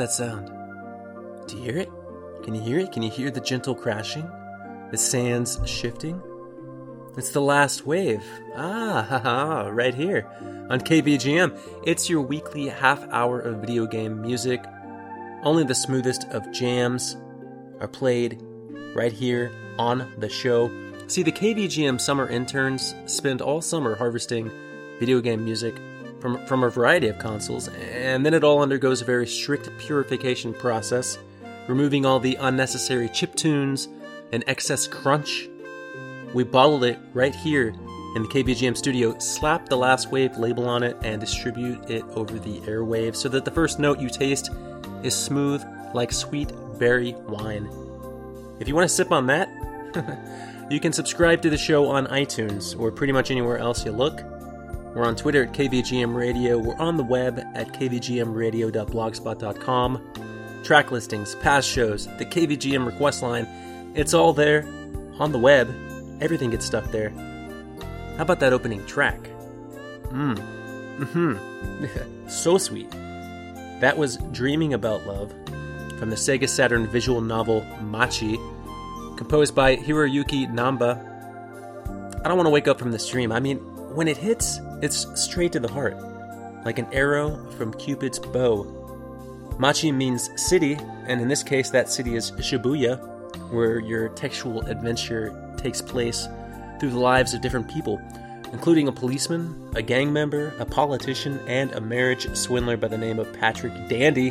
[0.00, 0.50] That sound?
[1.46, 1.90] Do you hear it?
[2.42, 2.90] Can you hear it?
[2.90, 4.26] Can you hear the gentle crashing?
[4.90, 6.22] The sands shifting?
[7.18, 8.24] It's the last wave.
[8.56, 10.26] Ah, haha, right here
[10.70, 11.54] on KVGM.
[11.84, 14.64] It's your weekly half hour of video game music.
[15.42, 17.18] Only the smoothest of jams
[17.78, 18.40] are played
[18.94, 20.70] right here on the show.
[21.08, 24.50] See, the KVGM summer interns spend all summer harvesting
[24.98, 25.74] video game music
[26.20, 30.52] from, from a variety of consoles, and then it all undergoes a very strict purification
[30.52, 31.18] process,
[31.66, 33.88] removing all the unnecessary chip tunes
[34.32, 35.48] and excess crunch.
[36.34, 37.74] We bottle it right here
[38.16, 42.38] in the KVGM studio, slap the last wave label on it, and distribute it over
[42.38, 44.50] the airwaves so that the first note you taste
[45.02, 45.64] is smooth
[45.94, 47.68] like sweet berry wine.
[48.58, 49.48] If you want to sip on that,
[50.70, 54.20] you can subscribe to the show on iTunes or pretty much anywhere else you look.
[54.94, 56.58] We're on Twitter at KVGM Radio.
[56.58, 60.62] We're on the web at kvgmradio.blogspot.com.
[60.64, 63.46] Track listings, past shows, the KVGM request line.
[63.94, 64.66] It's all there
[65.18, 65.72] on the web.
[66.20, 67.10] Everything gets stuck there.
[68.16, 69.20] How about that opening track?
[70.08, 70.36] Mmm.
[70.98, 72.28] Mm-hmm.
[72.28, 72.90] so sweet.
[73.80, 75.30] That was Dreaming About Love
[75.98, 78.36] from the Sega Saturn visual novel Machi,
[79.16, 81.06] composed by Hiroyuki Namba.
[82.24, 83.32] I don't want to wake up from the stream.
[83.32, 83.58] I mean,
[83.94, 85.96] when it hits, it's straight to the heart,
[86.64, 88.76] like an arrow from Cupid's bow.
[89.58, 92.98] Machi means city, and in this case, that city is Shibuya,
[93.50, 96.28] where your textual adventure takes place
[96.78, 98.00] through the lives of different people,
[98.52, 103.18] including a policeman, a gang member, a politician, and a marriage swindler by the name
[103.18, 104.30] of Patrick Dandy.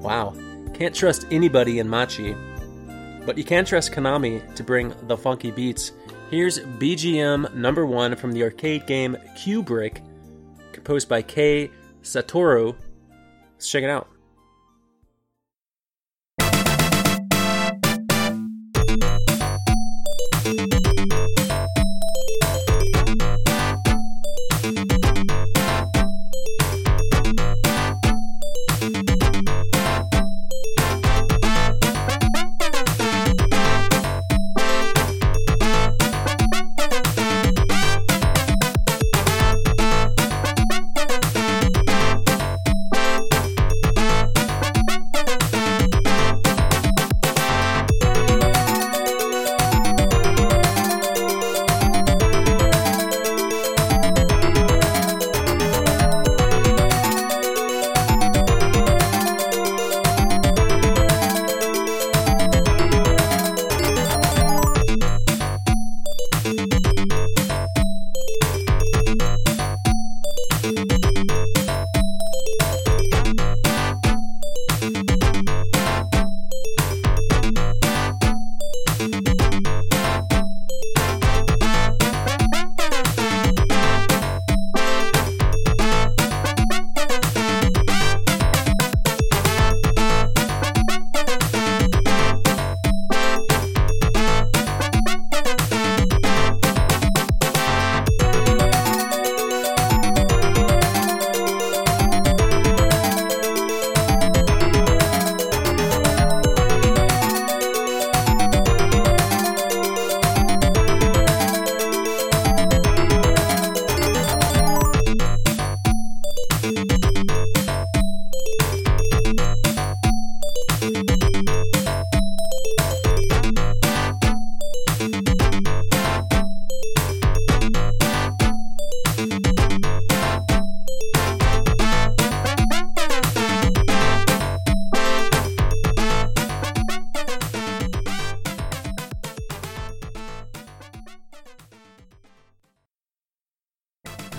[0.00, 0.34] Wow,
[0.72, 2.34] can't trust anybody in Machi,
[3.26, 5.92] but you can trust Konami to bring the funky beats
[6.30, 10.02] Here's BGM number one from the arcade game Kubrick,
[10.72, 11.70] composed by Kei
[12.02, 12.76] Satoru.
[13.54, 14.08] Let's check it out.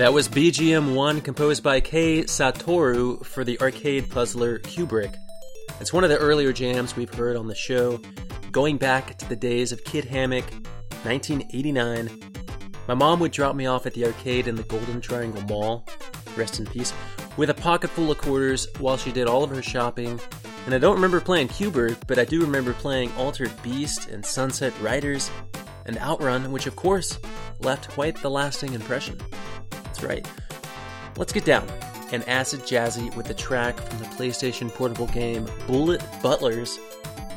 [0.09, 5.13] That was BGM 1 composed by Kei Satoru for the arcade puzzler Kubrick.
[5.79, 8.01] It's one of the earlier jams we've heard on the show,
[8.51, 10.45] going back to the days of Kid Hammock,
[11.03, 12.09] 1989.
[12.87, 15.85] My mom would drop me off at the arcade in the Golden Triangle Mall,
[16.35, 16.91] rest in peace,
[17.37, 20.19] with a pocket full of quarters while she did all of her shopping.
[20.65, 24.73] And I don't remember playing Kubrick, but I do remember playing Altered Beast and Sunset
[24.81, 25.29] Riders
[25.85, 27.19] and Outrun, which of course
[27.59, 29.19] left quite the lasting impression
[30.03, 30.27] right.
[31.17, 31.67] Let's get down
[32.11, 36.79] and acid jazzy with the track from the PlayStation portable game Bullet Butlers,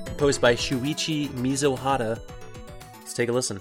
[0.04, 2.20] composed by Shuichi Mizuhata.
[2.98, 3.60] Let's take a listen.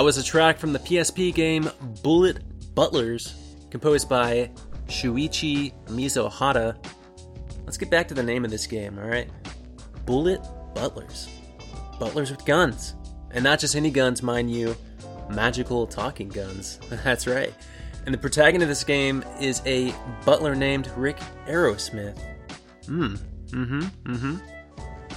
[0.00, 1.70] That was a track from the PSP game
[2.02, 2.38] Bullet
[2.74, 3.34] Butlers,
[3.68, 4.50] composed by
[4.86, 6.74] Shuichi Mizuhara.
[7.66, 9.28] Let's get back to the name of this game, alright?
[10.06, 10.40] Bullet
[10.74, 11.28] Butlers.
[11.98, 12.94] Butlers with guns.
[13.32, 14.74] And not just any guns, mind you,
[15.28, 16.80] magical talking guns.
[17.04, 17.52] That's right.
[18.06, 22.18] And the protagonist of this game is a butler named Rick Aerosmith.
[22.86, 23.16] Hmm.
[23.48, 23.80] Mm-hmm.
[24.14, 24.36] Mm-hmm.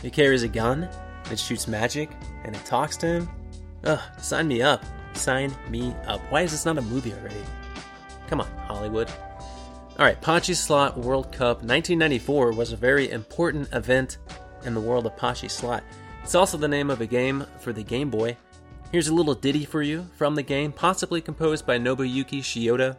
[0.02, 0.90] He carries a gun,
[1.32, 2.10] it shoots magic,
[2.44, 3.30] and it talks to him.
[3.86, 4.84] Ugh, sign me up.
[5.14, 6.22] Sign me up.
[6.32, 7.44] Why is this not a movie already?
[8.28, 9.12] Come on, Hollywood.
[10.00, 14.18] Alright, Pachi Slot World Cup 1994 was a very important event
[14.66, 15.84] in the world of Pachi Slot.
[16.24, 18.36] It's also the name of a game for the Game Boy.
[18.92, 22.96] Here's a little ditty for you from the game, possibly composed by Nobuyuki Shiota,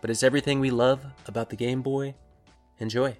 [0.00, 2.14] but it's everything we love about the Game Boy.
[2.78, 3.16] Enjoy.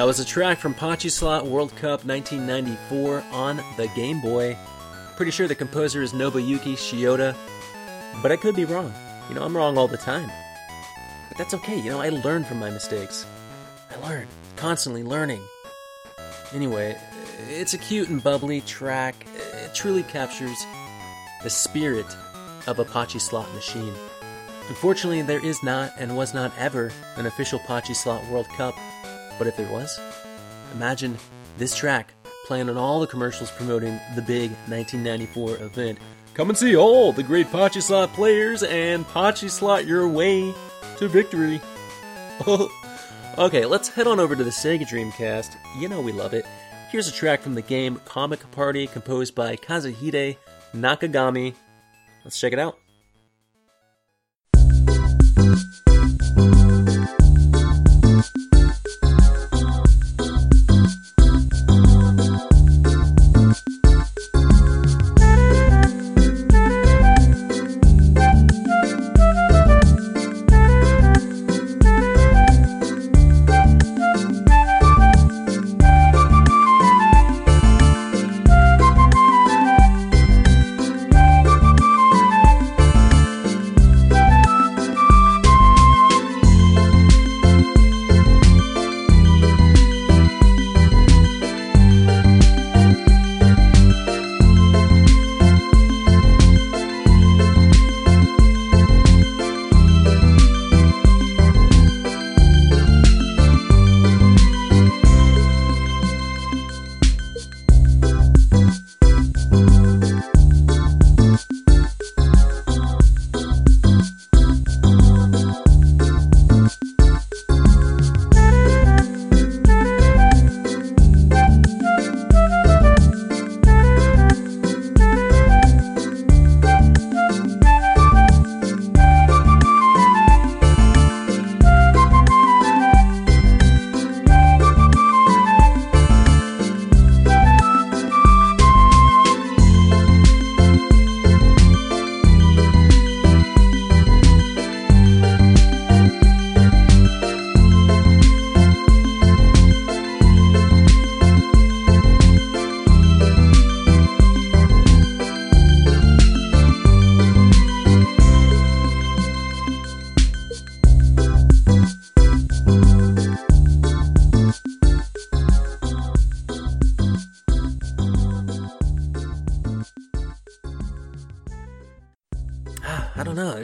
[0.00, 4.56] That was a track from Pachislot World Cup 1994 on the Game Boy.
[5.14, 7.36] Pretty sure the composer is Nobuyuki Shiota,
[8.22, 8.94] but I could be wrong.
[9.28, 10.32] You know, I'm wrong all the time.
[11.28, 13.26] But that's okay, you know, I learn from my mistakes.
[13.90, 14.26] I learn,
[14.56, 15.42] constantly learning.
[16.54, 16.96] Anyway,
[17.50, 19.26] it's a cute and bubbly track.
[19.34, 20.64] It truly captures
[21.42, 22.06] the spirit
[22.66, 23.92] of a Pachi slot machine.
[24.70, 28.74] Unfortunately, there is not and was not ever an official Pachi slot World Cup
[29.40, 29.98] but if there was,
[30.74, 31.16] imagine
[31.56, 32.12] this track
[32.44, 35.98] playing on all the commercials promoting the big 1994 event.
[36.34, 40.54] Come and see all the great Pachislot players and Pachislot your way
[40.98, 41.58] to victory.
[43.38, 45.56] okay, let's head on over to the Sega Dreamcast.
[45.78, 46.44] You know we love it.
[46.90, 50.36] Here's a track from the game Comic Party composed by Kazuhide
[50.74, 51.54] Nakagami.
[52.24, 52.76] Let's check it out.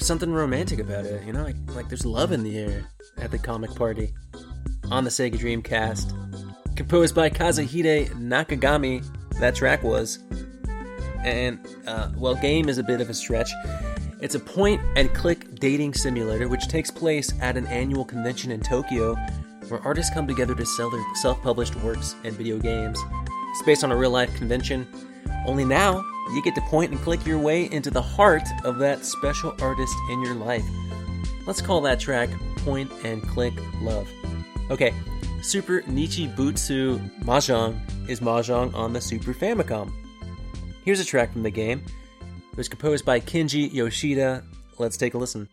[0.07, 1.43] Something romantic about it, you know?
[1.43, 2.85] Like, like there's love in the air
[3.19, 4.15] at the comic party.
[4.91, 9.05] on the Sega Dreamcast, composed by Kazuhide Nakagami.
[9.41, 10.21] That track was.
[11.25, 13.51] And, uh, well, game is a bit of a stretch.
[14.21, 18.61] It's a point and click dating simulator which takes place at an annual convention in
[18.61, 19.15] Tokyo
[19.69, 22.99] where artists come together to sell their self published works and video games.
[23.51, 24.87] It's based on a real life convention,
[25.47, 29.05] only now you get to point and click your way into the heart of that
[29.05, 30.65] special artist in your life.
[31.47, 34.09] Let's call that track Point and Click Love.
[34.71, 34.93] Okay,
[35.43, 39.93] Super Nichibutsu Mahjong is Mahjong on the Super Famicom.
[40.85, 41.85] Here's a track from the game.
[42.51, 44.43] It was composed by Kenji Yoshida.
[44.79, 45.49] Let's take a listen.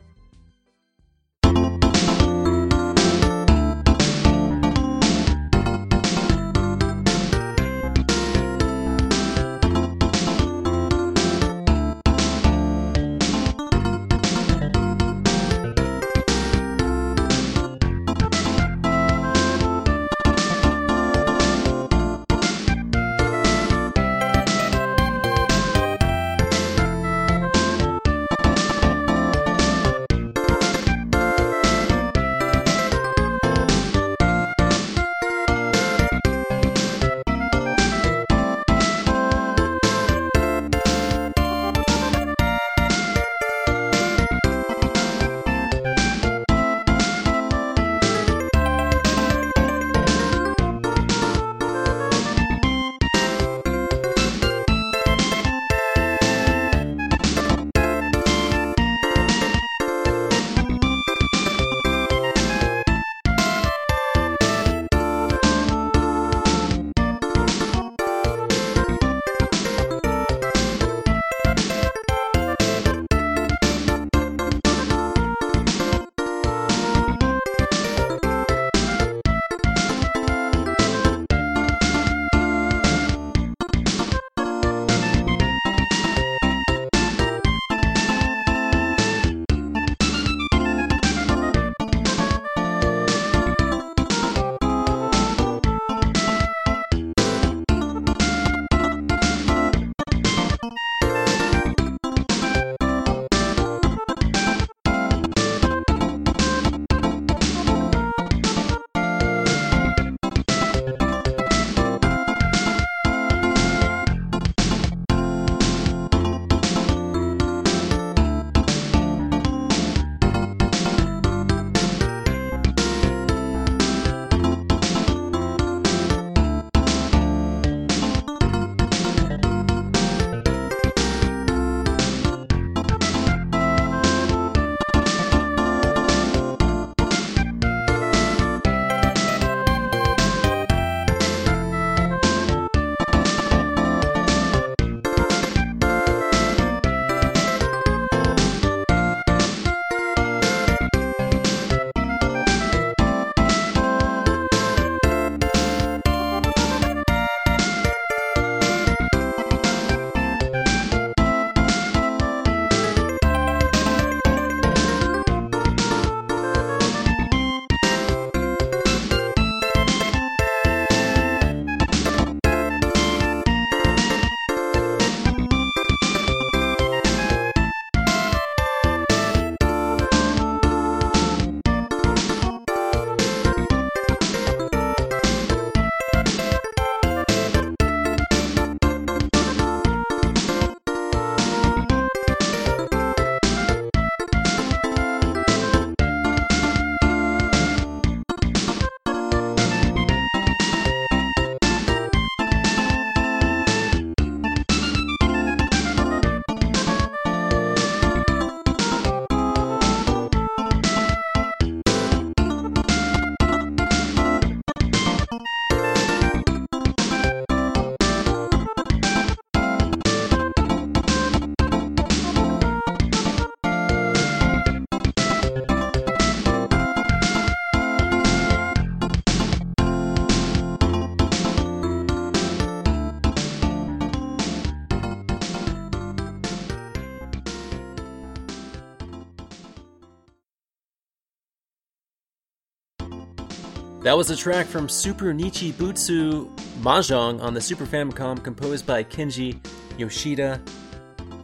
[244.03, 249.01] That was a track from Super Nichi Butsu Mahjong on the Super Famicom, composed by
[249.01, 249.65] Kenji
[249.97, 250.61] Yoshida.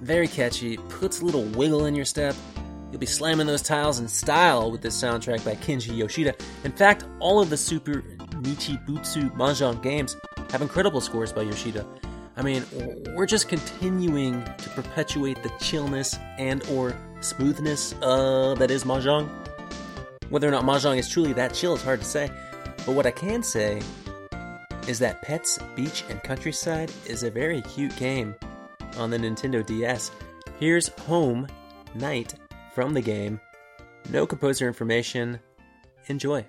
[0.01, 2.35] Very catchy, puts a little wiggle in your step.
[2.91, 6.35] You'll be slamming those tiles in style with this soundtrack by Kenji Yoshida.
[6.65, 8.03] In fact, all of the Super
[8.41, 10.17] Nichi Butsu Mahjong games
[10.51, 11.87] have incredible scores by Yoshida.
[12.35, 12.65] I mean,
[13.15, 19.29] we're just continuing to perpetuate the chillness and or smoothness uh, that is Mahjong.
[20.27, 22.29] Whether or not Mahjong is truly that chill is hard to say,
[22.85, 23.81] but what I can say
[24.87, 28.35] is that Petz, Beach, and Countryside is a very cute game
[28.97, 30.11] on the Nintendo DS.
[30.59, 31.47] Here's Home
[31.95, 32.35] Night
[32.73, 33.39] from the game.
[34.09, 35.39] No composer information.
[36.07, 36.45] Enjoy.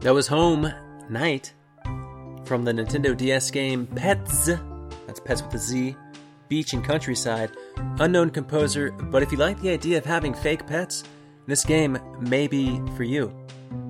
[0.00, 0.72] That was Home
[1.08, 1.52] Night
[2.44, 4.46] from the Nintendo DS game Petz.
[5.08, 5.96] That's Petz with a Z.
[6.48, 7.50] Beach and Countryside.
[7.98, 11.02] Unknown composer, but if you like the idea of having fake pets,
[11.48, 13.34] this game may be for you.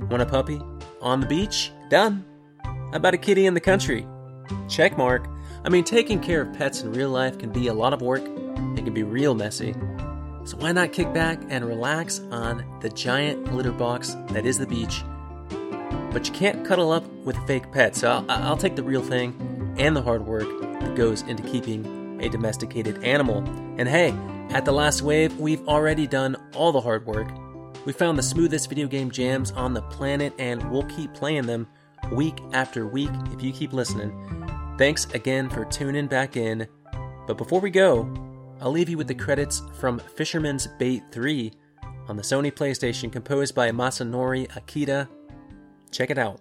[0.09, 0.59] Want a puppy?
[1.03, 1.73] On the beach?
[1.91, 2.25] Done.
[2.65, 4.07] How about a kitty in the country?
[4.67, 5.29] Check mark.
[5.63, 8.23] I mean, taking care of pets in real life can be a lot of work.
[8.25, 9.75] It can be real messy.
[10.45, 14.67] So why not kick back and relax on the giant litter box that is the
[14.67, 15.03] beach
[16.19, 19.05] but you can't cuddle up with a fake pet, so I'll, I'll take the real
[19.05, 20.49] thing and the hard work
[20.81, 23.39] that goes into keeping a domesticated animal.
[23.79, 24.13] And hey,
[24.51, 27.29] at the last wave, we've already done all the hard work.
[27.87, 31.69] We found the smoothest video game jams on the planet, and we'll keep playing them
[32.11, 34.11] week after week if you keep listening.
[34.77, 36.67] Thanks again for tuning back in.
[37.29, 38.13] But before we go,
[38.61, 41.53] I'll leave you with the credits from Fisherman's Bait 3
[42.09, 45.09] on the Sony PlayStation, composed by Masanori Akita
[45.91, 46.41] Check it out.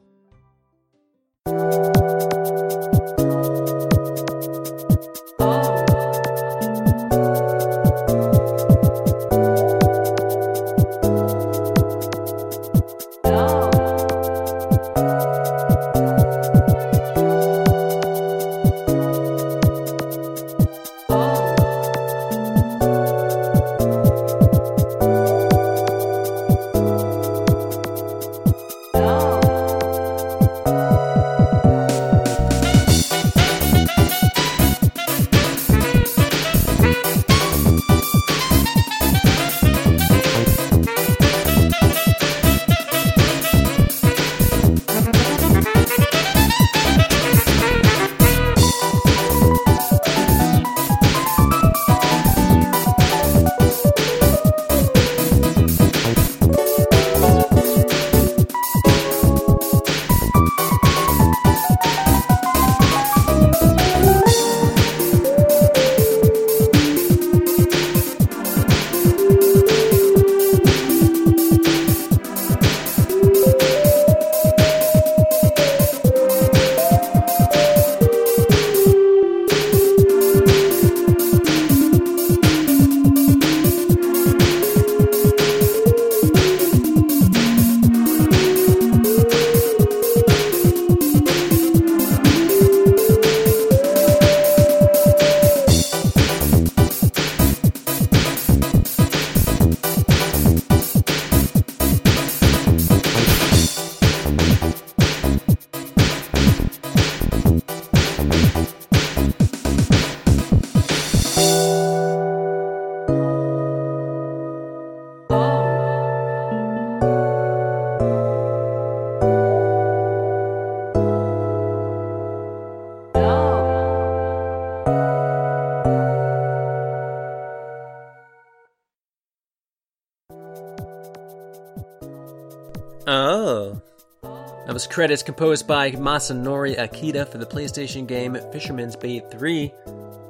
[134.97, 139.71] Credits composed by Masanori Akita for the PlayStation game Fisherman's Bait 3.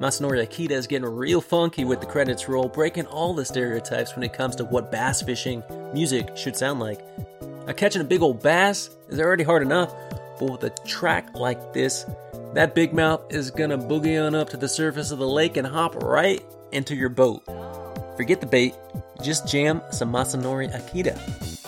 [0.02, 4.24] Masanori Akita is getting real funky with the credits roll, breaking all the stereotypes when
[4.24, 7.00] it comes to what bass fishing music should sound like.
[7.66, 9.96] Now, catching a big old bass is already hard enough,
[10.38, 12.06] but with a track like this,
[12.54, 15.66] that big mouth is gonna boogie on up to the surface of the lake and
[15.66, 17.42] hop right into your boat.
[18.18, 18.76] Forget the bait,
[19.24, 21.67] just jam some Masanori Akita.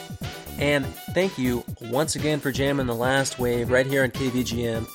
[0.60, 4.86] And thank you once again for jamming the last wave right here on KVGM.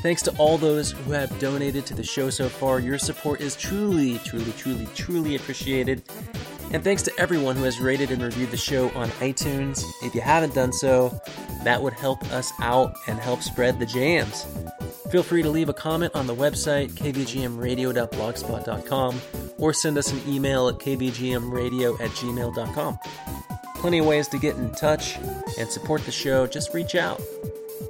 [0.00, 2.78] Thanks to all those who have donated to the show so far.
[2.78, 6.02] Your support is truly, truly, truly, truly appreciated.
[6.72, 9.84] And thanks to everyone who has rated and reviewed the show on iTunes.
[10.02, 11.20] If you haven't done so,
[11.64, 14.46] that would help us out and help spread the jams.
[15.10, 19.20] Feel free to leave a comment on the website, kvgmradio.blogspot.com,
[19.58, 22.98] or send us an email at kvgmradio at gmail.com.
[23.84, 25.18] Plenty of ways to get in touch
[25.58, 26.46] and support the show.
[26.46, 27.20] Just reach out.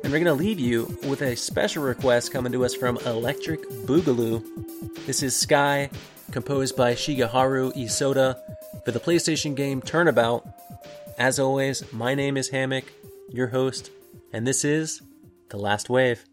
[0.02, 3.62] And we're going to leave you with a special request coming to us from Electric
[3.86, 4.42] Boogaloo.
[5.06, 5.88] This is Sky,
[6.32, 8.40] composed by Shigeharu Isoda
[8.84, 10.44] for the PlayStation game Turnabout.
[11.16, 12.92] As always, my name is Hammock,
[13.28, 13.92] your host,
[14.32, 15.00] and this is
[15.50, 16.24] The Last Wave.